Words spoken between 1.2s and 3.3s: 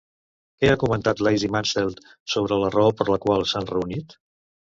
Lizzy Manseld sobre la raó per la